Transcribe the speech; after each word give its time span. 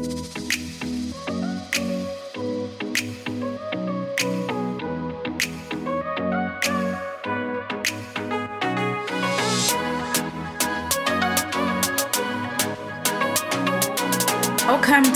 Welcome 0.00 0.14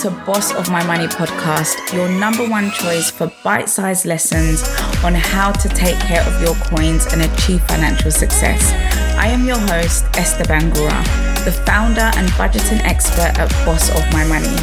to 0.00 0.10
Boss 0.26 0.52
of 0.52 0.70
My 0.70 0.84
Money 0.84 1.06
podcast, 1.06 1.94
your 1.94 2.10
number 2.10 2.46
one 2.46 2.70
choice 2.72 3.10
for 3.10 3.32
bite 3.42 3.70
sized 3.70 4.04
lessons 4.04 4.62
on 5.02 5.14
how 5.14 5.50
to 5.52 5.68
take 5.70 5.98
care 6.00 6.20
of 6.28 6.42
your 6.42 6.54
coins 6.56 7.06
and 7.06 7.22
achieve 7.22 7.62
financial 7.68 8.10
success. 8.10 8.72
I 9.16 9.28
am 9.28 9.46
your 9.46 9.56
host, 9.56 10.04
Esther 10.18 10.44
Bangura, 10.44 11.33
the 11.44 11.52
founder 11.52 12.10
and 12.16 12.26
budgeting 12.32 12.80
expert 12.84 13.38
at 13.38 13.50
Boss 13.66 13.90
of 13.90 14.12
My 14.12 14.24
Money. 14.24 14.56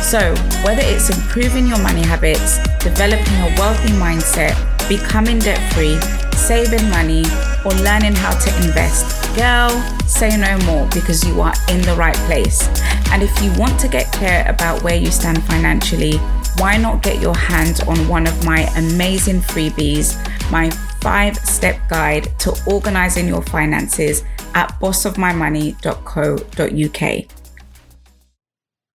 So, 0.00 0.34
whether 0.64 0.82
it's 0.82 1.10
improving 1.10 1.66
your 1.66 1.78
money 1.82 2.02
habits, 2.02 2.58
developing 2.78 3.34
a 3.42 3.54
wealthy 3.58 3.92
mindset, 3.94 4.54
becoming 4.88 5.40
debt 5.40 5.60
free, 5.72 5.98
saving 6.36 6.88
money, 6.88 7.24
or 7.64 7.72
learning 7.82 8.14
how 8.14 8.30
to 8.30 8.56
invest, 8.64 9.34
girl, 9.36 9.70
say 10.06 10.36
no 10.36 10.56
more 10.66 10.88
because 10.94 11.26
you 11.26 11.40
are 11.40 11.54
in 11.68 11.82
the 11.82 11.94
right 11.96 12.16
place. 12.26 12.68
And 13.10 13.22
if 13.22 13.42
you 13.42 13.52
want 13.58 13.78
to 13.80 13.88
get 13.88 14.12
clear 14.12 14.44
about 14.46 14.82
where 14.84 14.96
you 14.96 15.10
stand 15.10 15.42
financially, 15.44 16.16
why 16.58 16.76
not 16.76 17.02
get 17.02 17.20
your 17.20 17.36
hands 17.36 17.80
on 17.80 18.08
one 18.08 18.26
of 18.26 18.44
my 18.44 18.62
amazing 18.76 19.40
freebies, 19.40 20.14
my 20.50 20.70
five 21.00 21.36
step 21.38 21.76
guide 21.88 22.38
to 22.38 22.56
organizing 22.66 23.26
your 23.26 23.42
finances 23.42 24.22
at 24.54 24.78
bossofmymoney.co.uk. 24.80 27.26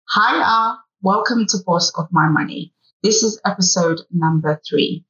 Hi, 0.09 0.35
Hiya, 0.35 0.79
welcome 1.01 1.47
to 1.47 1.59
Boss 1.65 1.93
of 1.97 2.09
My 2.11 2.29
Money. 2.29 2.75
This 3.03 3.23
is 3.23 3.41
episode 3.45 4.01
number 4.11 4.61
three. 4.69 5.05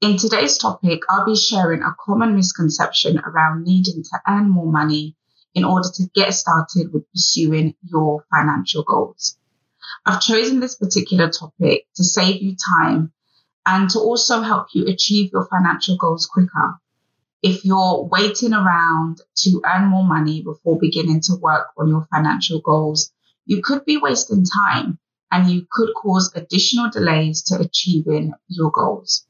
In 0.00 0.16
today's 0.18 0.58
topic, 0.58 1.02
I'll 1.08 1.24
be 1.24 1.36
sharing 1.36 1.82
a 1.82 1.94
common 1.98 2.36
misconception 2.36 3.18
around 3.20 3.64
needing 3.64 4.02
to 4.02 4.20
earn 4.28 4.50
more 4.50 4.70
money 4.70 5.16
in 5.54 5.64
order 5.64 5.88
to 5.94 6.04
get 6.14 6.34
started 6.34 6.92
with 6.92 7.10
pursuing 7.12 7.74
your 7.82 8.26
financial 8.30 8.82
goals. 8.82 9.38
I've 10.04 10.20
chosen 10.20 10.60
this 10.60 10.74
particular 10.74 11.30
topic 11.30 11.86
to 11.96 12.04
save 12.04 12.42
you 12.42 12.56
time 12.56 13.12
and 13.64 13.88
to 13.90 13.98
also 13.98 14.42
help 14.42 14.68
you 14.74 14.86
achieve 14.86 15.30
your 15.32 15.46
financial 15.46 15.96
goals 15.96 16.26
quicker. 16.26 16.78
If 17.44 17.62
you're 17.62 18.04
waiting 18.04 18.54
around 18.54 19.20
to 19.42 19.62
earn 19.66 19.88
more 19.88 20.02
money 20.02 20.42
before 20.42 20.78
beginning 20.78 21.20
to 21.24 21.34
work 21.34 21.66
on 21.76 21.88
your 21.88 22.08
financial 22.10 22.62
goals, 22.62 23.12
you 23.44 23.60
could 23.60 23.84
be 23.84 23.98
wasting 23.98 24.46
time 24.46 24.98
and 25.30 25.50
you 25.50 25.66
could 25.70 25.90
cause 25.94 26.32
additional 26.34 26.90
delays 26.90 27.42
to 27.42 27.60
achieving 27.60 28.32
your 28.48 28.70
goals. 28.70 29.26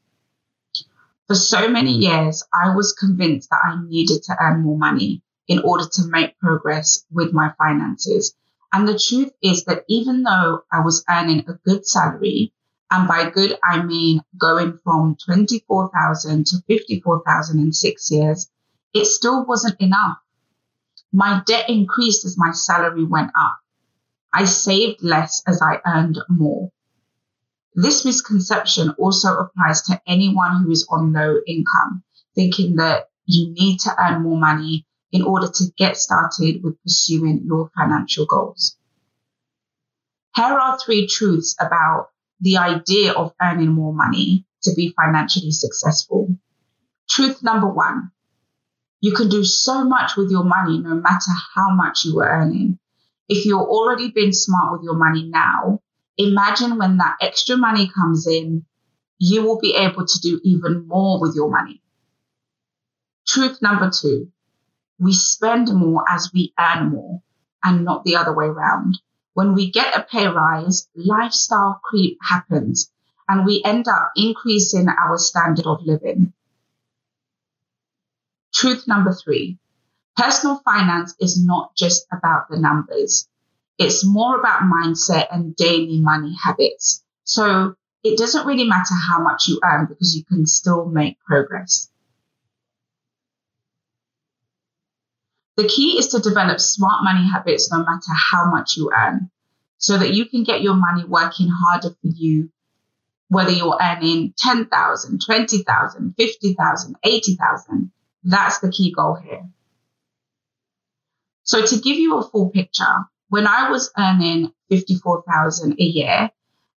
For 1.26 1.34
so 1.34 1.66
many 1.66 1.90
years, 1.90 2.44
I 2.54 2.76
was 2.76 2.92
convinced 2.92 3.50
that 3.50 3.64
I 3.64 3.82
needed 3.84 4.22
to 4.22 4.36
earn 4.40 4.62
more 4.62 4.78
money 4.78 5.24
in 5.48 5.58
order 5.64 5.88
to 5.94 6.06
make 6.06 6.38
progress 6.38 7.04
with 7.10 7.32
my 7.32 7.52
finances. 7.58 8.32
And 8.72 8.86
the 8.86 8.96
truth 8.96 9.32
is 9.42 9.64
that 9.64 9.82
even 9.88 10.22
though 10.22 10.60
I 10.70 10.82
was 10.84 11.04
earning 11.10 11.40
a 11.48 11.54
good 11.54 11.84
salary, 11.84 12.52
and 12.94 13.08
by 13.08 13.28
good, 13.28 13.58
I 13.64 13.82
mean 13.82 14.20
going 14.38 14.78
from 14.84 15.16
24,000 15.24 16.46
to 16.46 16.56
54,000 16.68 17.58
in 17.58 17.72
six 17.72 18.08
years, 18.10 18.48
it 18.92 19.06
still 19.06 19.44
wasn't 19.44 19.80
enough. 19.80 20.18
My 21.12 21.42
debt 21.44 21.68
increased 21.68 22.24
as 22.24 22.38
my 22.38 22.52
salary 22.52 23.04
went 23.04 23.32
up. 23.36 23.58
I 24.32 24.44
saved 24.44 25.02
less 25.02 25.42
as 25.44 25.60
I 25.60 25.80
earned 25.84 26.20
more. 26.28 26.70
This 27.74 28.04
misconception 28.04 28.90
also 28.90 29.38
applies 29.38 29.82
to 29.82 30.00
anyone 30.06 30.62
who 30.62 30.70
is 30.70 30.86
on 30.88 31.12
low 31.12 31.40
income, 31.48 32.04
thinking 32.36 32.76
that 32.76 33.08
you 33.26 33.52
need 33.54 33.80
to 33.80 33.94
earn 33.98 34.22
more 34.22 34.38
money 34.38 34.86
in 35.10 35.22
order 35.22 35.48
to 35.48 35.64
get 35.76 35.96
started 35.96 36.62
with 36.62 36.80
pursuing 36.82 37.42
your 37.44 37.70
financial 37.76 38.26
goals. 38.26 38.76
Here 40.36 40.44
are 40.44 40.78
three 40.78 41.08
truths 41.08 41.56
about 41.60 42.10
the 42.44 42.58
idea 42.58 43.12
of 43.12 43.32
earning 43.40 43.72
more 43.72 43.94
money 43.94 44.44
to 44.62 44.74
be 44.74 44.94
financially 44.94 45.50
successful. 45.50 46.28
Truth 47.08 47.42
number 47.42 47.68
one, 47.68 48.10
you 49.00 49.12
can 49.12 49.30
do 49.30 49.44
so 49.44 49.84
much 49.84 50.16
with 50.16 50.30
your 50.30 50.44
money 50.44 50.78
no 50.78 50.94
matter 50.94 51.32
how 51.54 51.74
much 51.74 52.04
you 52.04 52.20
are 52.20 52.28
earning. 52.28 52.78
If 53.28 53.46
you're 53.46 53.66
already 53.66 54.10
being 54.10 54.32
smart 54.32 54.72
with 54.72 54.82
your 54.82 54.96
money 54.96 55.24
now, 55.24 55.80
imagine 56.18 56.76
when 56.76 56.98
that 56.98 57.16
extra 57.22 57.56
money 57.56 57.90
comes 57.94 58.26
in, 58.26 58.66
you 59.18 59.42
will 59.42 59.58
be 59.58 59.74
able 59.74 60.06
to 60.06 60.18
do 60.20 60.38
even 60.44 60.86
more 60.86 61.20
with 61.20 61.34
your 61.34 61.50
money. 61.50 61.80
Truth 63.26 63.62
number 63.62 63.90
two, 63.90 64.28
we 64.98 65.14
spend 65.14 65.72
more 65.74 66.04
as 66.10 66.30
we 66.34 66.52
earn 66.60 66.90
more 66.90 67.22
and 67.62 67.86
not 67.86 68.04
the 68.04 68.16
other 68.16 68.34
way 68.34 68.44
around. 68.44 68.98
When 69.34 69.54
we 69.54 69.70
get 69.70 69.96
a 69.96 70.02
pay 70.02 70.28
rise, 70.28 70.88
lifestyle 70.94 71.80
creep 71.82 72.18
happens 72.22 72.90
and 73.28 73.44
we 73.44 73.62
end 73.64 73.88
up 73.88 74.12
increasing 74.16 74.88
our 74.88 75.18
standard 75.18 75.66
of 75.66 75.82
living. 75.82 76.32
Truth 78.54 78.86
number 78.86 79.12
three, 79.12 79.58
personal 80.16 80.60
finance 80.64 81.14
is 81.18 81.44
not 81.44 81.74
just 81.74 82.06
about 82.12 82.48
the 82.48 82.58
numbers. 82.58 83.28
It's 83.76 84.06
more 84.06 84.38
about 84.38 84.62
mindset 84.62 85.26
and 85.32 85.56
daily 85.56 86.00
money 86.00 86.36
habits. 86.44 87.02
So 87.24 87.74
it 88.04 88.16
doesn't 88.16 88.46
really 88.46 88.68
matter 88.68 88.94
how 88.94 89.20
much 89.20 89.48
you 89.48 89.58
earn 89.64 89.86
because 89.86 90.16
you 90.16 90.24
can 90.24 90.46
still 90.46 90.84
make 90.86 91.18
progress. 91.26 91.90
The 95.56 95.68
key 95.68 95.98
is 95.98 96.08
to 96.08 96.18
develop 96.18 96.60
smart 96.60 97.04
money 97.04 97.28
habits 97.28 97.70
no 97.70 97.78
matter 97.78 98.12
how 98.32 98.50
much 98.50 98.76
you 98.76 98.90
earn 98.96 99.30
so 99.78 99.98
that 99.98 100.14
you 100.14 100.26
can 100.26 100.42
get 100.42 100.62
your 100.62 100.74
money 100.74 101.04
working 101.04 101.48
harder 101.48 101.90
for 101.90 102.08
you, 102.08 102.50
whether 103.28 103.50
you're 103.50 103.78
earning 103.80 104.34
10,000, 104.38 105.20
20,000, 105.24 106.14
50,000, 106.16 106.96
80,000. 107.04 107.92
That's 108.24 108.58
the 108.58 108.72
key 108.72 108.92
goal 108.92 109.14
here. 109.14 109.48
So 111.44 111.64
to 111.64 111.76
give 111.76 111.98
you 111.98 112.16
a 112.18 112.28
full 112.28 112.50
picture, 112.50 113.04
when 113.28 113.46
I 113.46 113.70
was 113.70 113.92
earning 113.98 114.52
54,000 114.70 115.72
a 115.78 115.82
year 115.82 116.30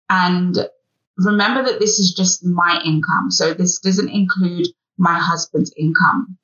and 0.09 0.57
remember 1.17 1.63
that 1.63 1.79
this 1.79 1.99
is 1.99 2.13
just 2.13 2.45
my 2.45 2.81
income. 2.85 3.31
So 3.31 3.53
this 3.53 3.79
doesn't 3.79 4.09
include 4.09 4.67
my 4.97 5.17
husband's 5.19 5.73
income. 5.77 6.37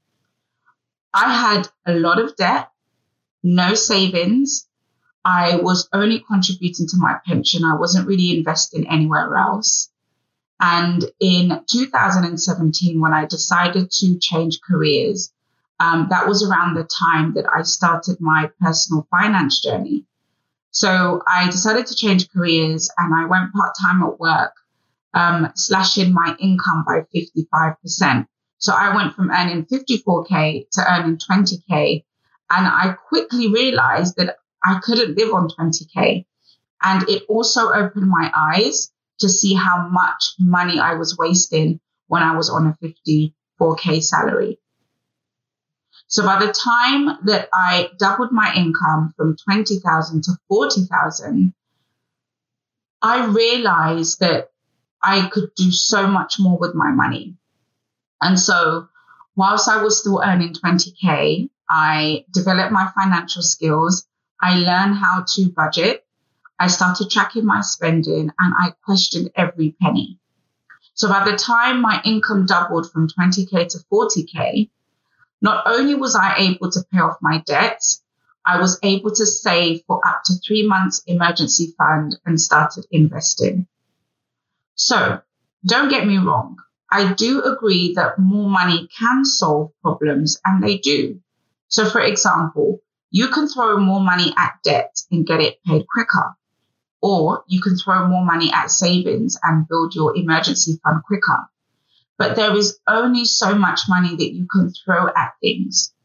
I 1.13 1.33
had 1.33 1.67
a 1.85 1.93
lot 1.93 2.19
of 2.19 2.35
debt, 2.35 2.69
no 3.43 3.75
savings. 3.75 4.67
I 5.25 5.57
was 5.57 5.87
only 5.93 6.19
contributing 6.27 6.87
to 6.87 6.97
my 6.97 7.19
pension. 7.25 7.63
I 7.63 7.75
wasn't 7.75 8.07
really 8.07 8.35
investing 8.37 8.89
anywhere 8.89 9.35
else. 9.35 9.89
And 10.59 11.03
in 11.19 11.61
2017, 11.69 12.99
when 12.99 13.13
I 13.13 13.25
decided 13.25 13.91
to 13.91 14.17
change 14.19 14.59
careers, 14.61 15.31
um, 15.79 16.07
that 16.09 16.27
was 16.27 16.43
around 16.43 16.75
the 16.75 16.85
time 16.85 17.33
that 17.33 17.45
I 17.53 17.63
started 17.63 18.21
my 18.21 18.49
personal 18.61 19.07
finance 19.11 19.61
journey. 19.61 20.05
So 20.71 21.21
I 21.27 21.49
decided 21.49 21.85
to 21.87 21.95
change 21.95 22.31
careers 22.31 22.89
and 22.97 23.13
I 23.13 23.25
went 23.25 23.53
part 23.53 23.73
time 23.79 24.01
at 24.03 24.19
work, 24.19 24.53
um, 25.13 25.51
slashing 25.55 26.13
my 26.13 26.35
income 26.39 26.83
by 26.87 27.05
55%. 27.13 28.27
So 28.63 28.71
I 28.71 28.95
went 28.95 29.13
from 29.13 29.29
earning 29.29 29.65
54K 29.65 30.69
to 30.71 30.89
earning 30.89 31.17
20K. 31.17 32.05
And 32.49 32.65
I 32.65 32.95
quickly 33.09 33.51
realized 33.51 34.15
that 34.15 34.37
I 34.63 34.79
couldn't 34.81 35.17
live 35.17 35.33
on 35.33 35.49
20K. 35.49 36.25
And 36.81 37.09
it 37.09 37.23
also 37.27 37.73
opened 37.73 38.09
my 38.09 38.31
eyes 38.33 38.89
to 39.19 39.27
see 39.27 39.53
how 39.53 39.89
much 39.89 40.35
money 40.39 40.79
I 40.79 40.93
was 40.93 41.17
wasting 41.17 41.81
when 42.07 42.23
I 42.23 42.37
was 42.37 42.49
on 42.49 42.67
a 42.67 42.77
54K 42.81 44.01
salary. 44.01 44.59
So 46.07 46.23
by 46.23 46.39
the 46.39 46.53
time 46.53 47.17
that 47.25 47.49
I 47.51 47.89
doubled 47.99 48.31
my 48.31 48.53
income 48.55 49.13
from 49.17 49.35
20,000 49.43 50.23
to 50.23 50.37
40,000, 50.47 51.53
I 53.01 53.25
realized 53.25 54.21
that 54.21 54.51
I 55.01 55.27
could 55.27 55.53
do 55.57 55.69
so 55.69 56.07
much 56.07 56.39
more 56.39 56.57
with 56.57 56.75
my 56.75 56.91
money. 56.91 57.35
And 58.23 58.39
so, 58.39 58.87
whilst 59.35 59.67
I 59.67 59.83
was 59.83 59.99
still 59.99 60.21
earning 60.23 60.53
20K, 60.53 61.49
I 61.69 62.25
developed 62.31 62.71
my 62.71 62.89
financial 62.95 63.41
skills. 63.41 64.07
I 64.41 64.59
learned 64.59 64.95
how 64.95 65.25
to 65.35 65.49
budget. 65.49 66.05
I 66.59 66.67
started 66.67 67.09
tracking 67.09 67.45
my 67.45 67.61
spending 67.61 68.29
and 68.39 68.53
I 68.57 68.73
questioned 68.85 69.31
every 69.35 69.75
penny. 69.81 70.19
So 70.93 71.09
by 71.09 71.29
the 71.29 71.35
time 71.35 71.81
my 71.81 72.01
income 72.05 72.45
doubled 72.45 72.91
from 72.91 73.09
20K 73.09 73.67
to 73.69 73.79
40K, 73.91 74.69
not 75.41 75.63
only 75.65 75.95
was 75.95 76.15
I 76.15 76.35
able 76.37 76.71
to 76.71 76.85
pay 76.91 76.99
off 76.99 77.17
my 77.21 77.43
debts, 77.45 78.01
I 78.45 78.59
was 78.59 78.79
able 78.83 79.11
to 79.11 79.25
save 79.25 79.81
for 79.87 80.05
up 80.07 80.21
to 80.25 80.33
three 80.35 80.65
months 80.65 81.01
emergency 81.07 81.73
fund 81.77 82.17
and 82.25 82.39
started 82.39 82.85
investing. 82.91 83.67
So 84.75 85.21
don't 85.65 85.89
get 85.89 86.05
me 86.05 86.17
wrong. 86.17 86.57
I 86.93 87.13
do 87.13 87.41
agree 87.41 87.95
that 87.95 88.19
more 88.19 88.47
money 88.47 88.87
can 88.95 89.25
solve 89.25 89.71
problems 89.81 90.39
and 90.45 90.63
they 90.63 90.77
do. 90.77 91.19
So 91.67 91.89
for 91.89 91.99
example, 92.01 92.81
you 93.09 93.29
can 93.29 93.47
throw 93.47 93.79
more 93.79 93.99
money 93.99 94.31
at 94.37 94.59
debt 94.63 95.01
and 95.09 95.25
get 95.25 95.41
it 95.41 95.57
paid 95.65 95.87
quicker. 95.91 96.35
Or 97.01 97.45
you 97.47 97.61
can 97.61 97.77
throw 97.77 98.07
more 98.07 98.23
money 98.23 98.51
at 98.53 98.69
savings 98.69 99.39
and 99.41 99.67
build 99.67 99.95
your 99.95 100.15
emergency 100.15 100.79
fund 100.83 101.01
quicker. 101.03 101.39
But 102.19 102.35
there 102.35 102.55
is 102.55 102.77
only 102.87 103.25
so 103.25 103.55
much 103.55 103.81
money 103.89 104.15
that 104.15 104.33
you 104.35 104.45
can 104.45 104.71
throw 104.85 105.07
at 105.07 105.33
things. 105.41 105.95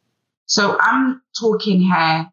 So 0.46 0.78
I'm 0.80 1.20
talking 1.38 1.82
here 1.82 2.32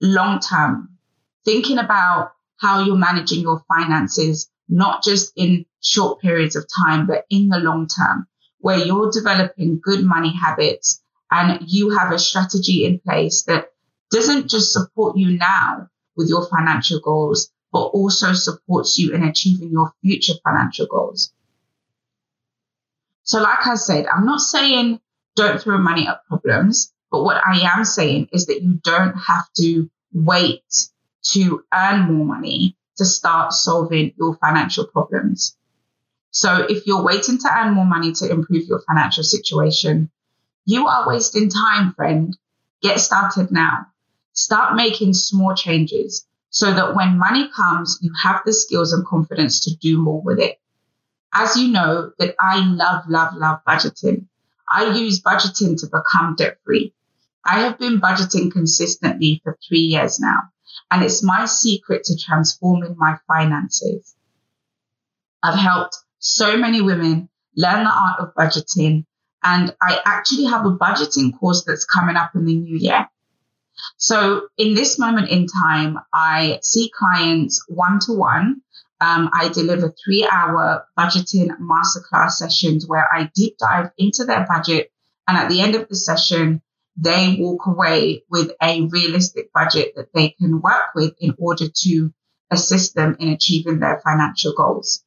long 0.00 0.40
term, 0.40 0.96
thinking 1.44 1.76
about 1.76 2.32
how 2.56 2.82
you're 2.82 2.96
managing 2.96 3.42
your 3.42 3.62
finances, 3.68 4.50
not 4.70 5.02
just 5.02 5.32
in 5.36 5.66
short 5.82 6.20
periods 6.20 6.56
of 6.56 6.66
time, 6.84 7.06
but 7.06 7.24
in 7.28 7.48
the 7.48 7.58
long 7.58 7.88
term, 7.88 8.26
where 8.58 8.78
you're 8.78 9.10
developing 9.10 9.80
good 9.82 10.04
money 10.04 10.34
habits 10.34 11.02
and 11.30 11.60
you 11.66 11.90
have 11.90 12.12
a 12.12 12.18
strategy 12.18 12.84
in 12.84 12.98
place 13.00 13.42
that 13.44 13.72
doesn't 14.10 14.48
just 14.48 14.72
support 14.72 15.16
you 15.16 15.38
now 15.38 15.88
with 16.16 16.28
your 16.28 16.46
financial 16.48 17.00
goals, 17.00 17.50
but 17.72 17.86
also 17.86 18.32
supports 18.32 18.98
you 18.98 19.14
in 19.14 19.22
achieving 19.22 19.70
your 19.70 19.92
future 20.02 20.34
financial 20.44 20.86
goals. 20.86 21.32
So, 23.22 23.40
like 23.40 23.66
I 23.66 23.76
said, 23.76 24.06
I'm 24.06 24.26
not 24.26 24.40
saying 24.40 25.00
don't 25.36 25.60
throw 25.60 25.78
money 25.78 26.08
at 26.08 26.24
problems, 26.26 26.92
but 27.10 27.22
what 27.22 27.36
I 27.44 27.60
am 27.76 27.84
saying 27.84 28.28
is 28.32 28.46
that 28.46 28.62
you 28.62 28.74
don't 28.82 29.14
have 29.14 29.46
to 29.58 29.88
wait 30.12 30.64
to 31.32 31.62
earn 31.72 32.12
more 32.12 32.24
money 32.24 32.76
to 32.96 33.04
start 33.04 33.52
solving 33.52 34.12
your 34.18 34.36
financial 34.36 34.86
problems. 34.86 35.56
So 36.30 36.66
if 36.68 36.86
you're 36.86 37.02
waiting 37.02 37.38
to 37.38 37.48
earn 37.52 37.74
more 37.74 37.86
money 37.86 38.12
to 38.12 38.30
improve 38.30 38.66
your 38.66 38.80
financial 38.80 39.24
situation, 39.24 40.10
you 40.64 40.86
are 40.86 41.08
wasting 41.08 41.48
time, 41.48 41.94
friend. 41.94 42.36
Get 42.82 43.00
started 43.00 43.50
now. 43.50 43.86
Start 44.32 44.76
making 44.76 45.14
small 45.14 45.54
changes 45.54 46.26
so 46.50 46.72
that 46.72 46.94
when 46.94 47.18
money 47.18 47.48
comes, 47.54 47.98
you 48.00 48.12
have 48.22 48.42
the 48.44 48.52
skills 48.52 48.92
and 48.92 49.06
confidence 49.06 49.60
to 49.60 49.76
do 49.76 49.98
more 49.98 50.20
with 50.20 50.38
it. 50.38 50.60
As 51.32 51.56
you 51.56 51.68
know 51.68 52.12
that 52.18 52.34
I 52.40 52.64
love, 52.64 53.04
love, 53.08 53.34
love 53.34 53.60
budgeting. 53.66 54.26
I 54.68 54.96
use 54.96 55.20
budgeting 55.20 55.78
to 55.80 55.86
become 55.86 56.36
debt 56.36 56.58
free. 56.64 56.92
I 57.44 57.60
have 57.60 57.78
been 57.78 58.00
budgeting 58.00 58.52
consistently 58.52 59.40
for 59.42 59.58
three 59.66 59.80
years 59.80 60.20
now, 60.20 60.38
and 60.90 61.02
it's 61.02 61.22
my 61.22 61.46
secret 61.46 62.04
to 62.04 62.16
transforming 62.16 62.96
my 62.98 63.16
finances. 63.26 64.14
I've 65.42 65.58
helped 65.58 65.96
so 66.18 66.56
many 66.56 66.80
women 66.82 67.28
learn 67.56 67.84
the 67.84 67.90
art 67.90 68.20
of 68.20 68.34
budgeting, 68.34 69.06
and 69.42 69.74
I 69.80 70.00
actually 70.04 70.44
have 70.44 70.66
a 70.66 70.76
budgeting 70.76 71.38
course 71.38 71.64
that's 71.64 71.84
coming 71.84 72.16
up 72.16 72.34
in 72.34 72.44
the 72.44 72.56
new 72.56 72.76
year. 72.76 73.08
So 73.96 74.48
in 74.58 74.74
this 74.74 74.98
moment 74.98 75.30
in 75.30 75.46
time, 75.46 75.98
I 76.12 76.58
see 76.62 76.90
clients 76.94 77.64
one 77.68 77.98
to 78.00 78.12
one. 78.12 78.60
I 79.00 79.50
deliver 79.54 79.94
three 80.04 80.28
hour 80.30 80.86
budgeting 80.98 81.48
masterclass 81.58 82.32
sessions 82.32 82.86
where 82.86 83.08
I 83.10 83.30
deep 83.34 83.56
dive 83.56 83.90
into 83.96 84.24
their 84.24 84.46
budget. 84.46 84.92
And 85.26 85.38
at 85.38 85.48
the 85.48 85.62
end 85.62 85.74
of 85.74 85.88
the 85.88 85.96
session, 85.96 86.60
they 87.00 87.36
walk 87.38 87.66
away 87.66 88.24
with 88.30 88.52
a 88.62 88.82
realistic 88.82 89.50
budget 89.54 89.94
that 89.96 90.12
they 90.12 90.30
can 90.30 90.60
work 90.60 90.94
with 90.94 91.14
in 91.18 91.34
order 91.38 91.66
to 91.68 92.12
assist 92.50 92.94
them 92.94 93.16
in 93.18 93.28
achieving 93.28 93.80
their 93.80 94.00
financial 94.04 94.52
goals. 94.54 95.02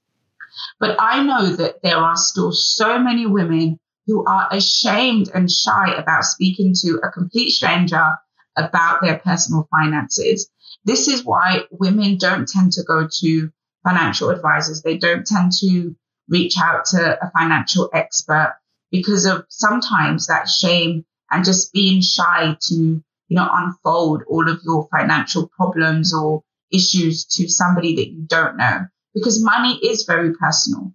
But 0.80 0.95
I 1.00 1.24
know 1.24 1.56
that 1.56 1.84
there 1.84 1.98
are 1.98 2.18
still 2.18 2.51
so 2.51 2.98
many 2.98 3.28
women 3.28 3.80
who 4.07 4.25
are 4.25 4.48
ashamed 4.51 5.30
and 5.34 5.50
shy 5.50 5.94
about 5.94 6.25
speaking 6.25 6.74
to 6.81 7.00
a 7.04 7.12
complete 7.12 7.51
stranger 7.51 8.16
about 8.57 9.01
their 9.01 9.19
personal 9.19 9.68
finances. 9.72 10.50
This 10.86 11.07
is 11.07 11.24
why 11.24 11.63
women 11.72 12.18
don't 12.18 12.48
tend 12.48 12.74
to 12.74 12.84
go 12.84 13.07
to 13.19 13.51
financial 13.84 14.30
advisors. 14.30 14.81
They 14.81 14.98
don't 14.98 15.25
tend 15.25 15.51
to 15.60 15.95
reach 16.28 16.57
out 16.57 16.86
to 16.86 17.24
a 17.24 17.31
financial 17.31 17.90
expert 17.94 18.57
because 18.92 19.25
of 19.25 19.45
sometimes 19.50 20.28
that 20.28 20.48
shame 20.50 21.06
and 21.33 21.44
just 21.44 21.74
being 21.74 22.01
shy 22.01 22.56
to, 22.62 22.75
you 22.75 23.03
know, 23.30 23.50
unfold 23.51 24.24
all 24.30 24.47
of 24.50 24.62
your 24.63 24.88
financial 24.91 25.47
problems 25.47 26.13
or 26.13 26.44
issues 26.71 27.25
to 27.25 27.50
somebody 27.50 27.95
that 27.95 28.09
you 28.09 28.21
don't 28.21 28.57
know 28.57 28.85
because 29.13 29.44
money 29.44 29.77
is 29.77 30.03
very 30.03 30.33
personal. 30.33 30.94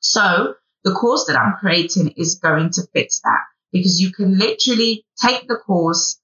So 0.00 0.54
the 0.84 0.92
course 0.92 1.24
that 1.26 1.38
I'm 1.38 1.56
creating 1.58 2.08
is 2.16 2.36
going 2.36 2.70
to 2.70 2.82
fix 2.92 3.20
that 3.20 3.40
because 3.72 4.00
you 4.00 4.12
can 4.12 4.38
literally 4.38 5.04
take 5.20 5.48
the 5.48 5.56
course, 5.56 6.20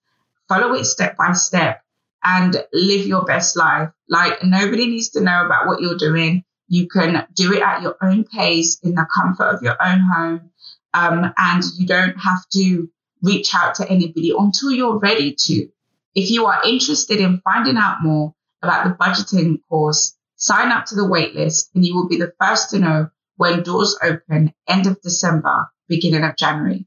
follow 0.48 0.74
it 0.74 0.84
step 0.84 1.16
by 1.16 1.32
step 1.32 1.82
and 2.24 2.56
live 2.72 3.06
your 3.06 3.24
best 3.24 3.56
life. 3.56 3.90
Like 4.08 4.42
nobody 4.42 4.86
needs 4.86 5.10
to 5.10 5.20
know 5.20 5.44
about 5.44 5.66
what 5.66 5.80
you're 5.80 5.98
doing. 5.98 6.44
You 6.68 6.88
can 6.88 7.26
do 7.34 7.52
it 7.52 7.62
at 7.62 7.82
your 7.82 7.96
own 8.02 8.24
pace 8.24 8.78
in 8.82 8.94
the 8.94 9.06
comfort 9.14 9.44
of 9.44 9.62
your 9.62 9.76
own 9.80 10.00
home. 10.00 10.50
Um, 10.94 11.32
and 11.36 11.62
you 11.78 11.86
don't 11.86 12.16
have 12.16 12.48
to 12.54 12.90
reach 13.26 13.54
out 13.54 13.74
to 13.76 13.90
anybody 13.90 14.32
until 14.36 14.70
you're 14.70 14.98
ready 14.98 15.34
to. 15.34 15.68
If 16.14 16.30
you 16.30 16.46
are 16.46 16.64
interested 16.64 17.20
in 17.20 17.42
finding 17.44 17.76
out 17.76 17.98
more 18.02 18.34
about 18.62 18.84
the 18.84 18.94
budgeting 19.04 19.58
course, 19.68 20.16
sign 20.36 20.70
up 20.70 20.86
to 20.86 20.94
the 20.94 21.02
waitlist 21.02 21.68
and 21.74 21.84
you 21.84 21.94
will 21.94 22.08
be 22.08 22.16
the 22.16 22.32
first 22.40 22.70
to 22.70 22.78
know 22.78 23.10
when 23.36 23.62
doors 23.62 23.98
open 24.02 24.54
end 24.66 24.86
of 24.86 25.00
December, 25.02 25.66
beginning 25.88 26.24
of 26.24 26.36
January. 26.36 26.86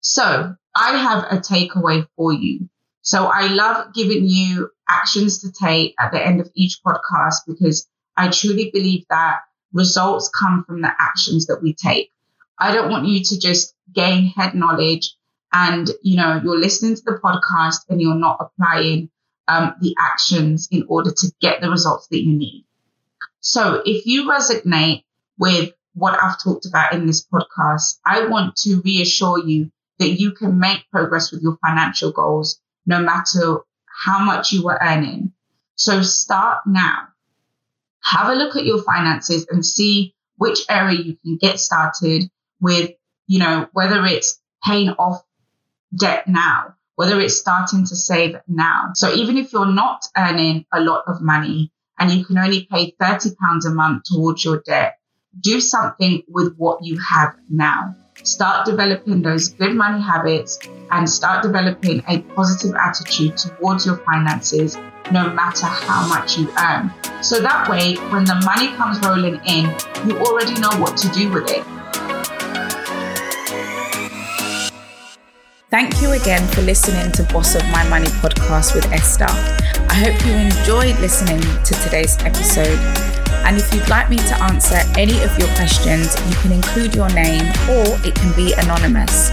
So 0.00 0.54
I 0.74 0.96
have 0.96 1.24
a 1.24 1.42
takeaway 1.42 2.06
for 2.16 2.32
you. 2.32 2.68
So 3.02 3.26
I 3.26 3.48
love 3.48 3.92
giving 3.94 4.26
you 4.26 4.70
actions 4.88 5.40
to 5.40 5.52
take 5.52 5.94
at 5.98 6.12
the 6.12 6.24
end 6.24 6.40
of 6.40 6.50
each 6.54 6.80
podcast 6.86 7.36
because 7.46 7.88
I 8.16 8.30
truly 8.30 8.70
believe 8.72 9.04
that 9.10 9.40
results 9.72 10.28
come 10.28 10.64
from 10.64 10.82
the 10.82 10.90
actions 10.98 11.46
that 11.46 11.62
we 11.62 11.74
take. 11.74 12.12
I 12.60 12.72
don't 12.72 12.90
want 12.90 13.06
you 13.06 13.24
to 13.24 13.38
just 13.38 13.74
gain 13.92 14.26
head 14.26 14.54
knowledge 14.54 15.14
and, 15.52 15.90
you 16.02 16.16
know, 16.16 16.40
you're 16.42 16.58
listening 16.58 16.94
to 16.94 17.02
the 17.02 17.20
podcast 17.22 17.78
and 17.88 18.00
you're 18.00 18.14
not 18.14 18.38
applying 18.40 19.10
um, 19.48 19.74
the 19.80 19.96
actions 19.98 20.68
in 20.70 20.84
order 20.88 21.10
to 21.10 21.32
get 21.40 21.60
the 21.60 21.70
results 21.70 22.06
that 22.08 22.22
you 22.22 22.32
need. 22.32 22.64
So 23.40 23.82
if 23.84 24.06
you 24.06 24.28
resonate 24.28 25.04
with 25.38 25.72
what 25.94 26.22
I've 26.22 26.42
talked 26.42 26.66
about 26.66 26.92
in 26.92 27.06
this 27.06 27.26
podcast, 27.26 27.98
I 28.04 28.26
want 28.28 28.56
to 28.56 28.80
reassure 28.84 29.38
you 29.44 29.72
that 29.98 30.20
you 30.20 30.32
can 30.32 30.58
make 30.58 30.88
progress 30.90 31.32
with 31.32 31.42
your 31.42 31.58
financial 31.64 32.12
goals 32.12 32.60
no 32.86 33.00
matter 33.00 33.58
how 34.04 34.24
much 34.24 34.52
you 34.52 34.64
were 34.64 34.78
earning. 34.80 35.32
So 35.74 36.02
start 36.02 36.60
now. 36.66 37.08
Have 38.02 38.28
a 38.28 38.34
look 38.34 38.56
at 38.56 38.64
your 38.64 38.82
finances 38.82 39.46
and 39.50 39.64
see 39.64 40.14
which 40.36 40.60
area 40.70 40.98
you 41.00 41.16
can 41.22 41.36
get 41.36 41.58
started 41.60 42.30
with, 42.60 42.90
you 43.26 43.38
know, 43.38 43.68
whether 43.72 44.04
it's 44.04 44.40
paying 44.64 44.90
off 44.90 45.22
debt 45.96 46.28
now, 46.28 46.74
whether 46.96 47.20
it's 47.20 47.36
starting 47.36 47.84
to 47.86 47.96
save 47.96 48.36
now. 48.46 48.90
So 48.94 49.12
even 49.12 49.36
if 49.36 49.52
you're 49.52 49.72
not 49.72 50.04
earning 50.16 50.66
a 50.72 50.80
lot 50.80 51.04
of 51.06 51.22
money 51.22 51.72
and 51.98 52.10
you 52.10 52.24
can 52.24 52.38
only 52.38 52.66
pay 52.70 52.94
30 53.00 53.30
pounds 53.36 53.66
a 53.66 53.70
month 53.70 54.04
towards 54.04 54.44
your 54.44 54.62
debt, 54.64 54.98
do 55.40 55.60
something 55.60 56.22
with 56.28 56.56
what 56.56 56.84
you 56.84 56.98
have 56.98 57.36
now. 57.48 57.94
Start 58.22 58.66
developing 58.66 59.22
those 59.22 59.48
good 59.48 59.74
money 59.74 60.02
habits 60.02 60.58
and 60.90 61.08
start 61.08 61.42
developing 61.42 62.02
a 62.06 62.20
positive 62.20 62.74
attitude 62.74 63.36
towards 63.38 63.86
your 63.86 63.96
finances 63.98 64.76
no 65.10 65.30
matter 65.30 65.66
how 65.66 66.06
much 66.06 66.36
you 66.36 66.52
earn. 66.58 66.92
So 67.22 67.40
that 67.40 67.68
way, 67.68 67.96
when 68.10 68.24
the 68.24 68.34
money 68.44 68.68
comes 68.76 69.00
rolling 69.00 69.40
in, 69.46 69.74
you 70.06 70.18
already 70.18 70.60
know 70.60 70.70
what 70.78 70.96
to 70.98 71.08
do 71.08 71.30
with 71.30 71.50
it. 71.50 71.64
Thank 75.70 76.02
you 76.02 76.10
again 76.10 76.44
for 76.48 76.60
listening 76.62 77.12
to 77.12 77.22
Boss 77.32 77.54
of 77.54 77.62
My 77.70 77.88
Money 77.88 78.08
podcast 78.18 78.74
with 78.74 78.90
Esther. 78.90 79.28
I 79.28 79.94
hope 79.94 80.26
you 80.26 80.32
enjoyed 80.32 80.98
listening 80.98 81.40
to 81.40 81.74
today's 81.84 82.18
episode. 82.24 82.76
And 83.46 83.56
if 83.56 83.72
you'd 83.72 83.88
like 83.88 84.10
me 84.10 84.16
to 84.16 84.42
answer 84.42 84.80
any 84.98 85.22
of 85.22 85.38
your 85.38 85.46
questions, 85.54 86.16
you 86.28 86.34
can 86.42 86.50
include 86.50 86.96
your 86.96 87.08
name 87.10 87.44
or 87.70 87.86
it 88.04 88.16
can 88.16 88.34
be 88.34 88.52
anonymous. 88.54 89.28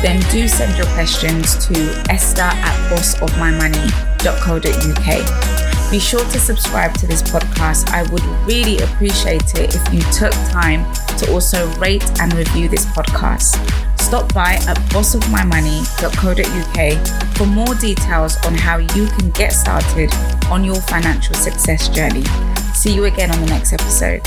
Then 0.00 0.18
do 0.30 0.48
send 0.48 0.78
your 0.78 0.86
questions 0.94 1.58
to 1.66 1.74
esther 2.08 2.40
at 2.40 2.90
bossofmymoney.co.uk. 2.90 5.90
Be 5.90 5.98
sure 5.98 6.24
to 6.24 6.40
subscribe 6.40 6.94
to 6.94 7.06
this 7.06 7.20
podcast. 7.20 7.90
I 7.90 8.04
would 8.10 8.24
really 8.46 8.78
appreciate 8.78 9.56
it 9.56 9.74
if 9.74 9.92
you 9.92 10.00
took 10.10 10.32
time 10.48 10.90
to 11.18 11.30
also 11.30 11.70
rate 11.74 12.10
and 12.18 12.32
review 12.32 12.70
this 12.70 12.86
podcast. 12.86 13.81
Stop 14.12 14.28
by 14.34 14.52
at 14.68 14.76
bossofmymoney.co.uk 14.92 17.34
for 17.34 17.46
more 17.46 17.74
details 17.76 18.36
on 18.44 18.52
how 18.52 18.76
you 18.76 19.06
can 19.06 19.30
get 19.30 19.54
started 19.54 20.12
on 20.50 20.62
your 20.62 20.78
financial 20.82 21.34
success 21.34 21.88
journey. 21.88 22.22
See 22.74 22.94
you 22.94 23.06
again 23.06 23.30
on 23.30 23.40
the 23.40 23.46
next 23.46 23.72
episode. 23.72 24.20